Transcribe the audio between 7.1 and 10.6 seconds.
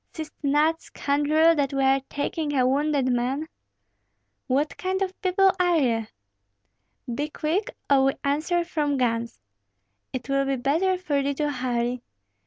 "Be quick, or we answer from guns. It will be